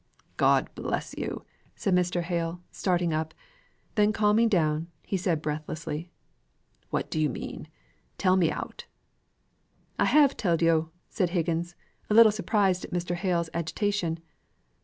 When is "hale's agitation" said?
13.13-14.17